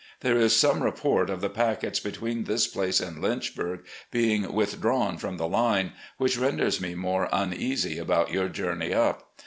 There 0.21 0.35
is 0.39 0.55
some 0.55 0.81
report 0.81 1.29
of 1.29 1.41
the 1.41 1.49
packets 1.51 1.99
between 1.99 2.45
this 2.45 2.65
place 2.65 2.99
and 2.99 3.21
Lynchburg 3.21 3.85
being 4.09 4.51
withdrawn 4.51 5.19
from 5.19 5.37
the 5.37 5.47
line, 5.47 5.91
which 6.17 6.39
renders 6.39 6.81
me 6.81 6.95
more 6.95 7.27
imeasy 7.31 7.99
about 7.99 8.31
your 8.31 8.49
journey 8.49 8.95
up. 8.95 9.33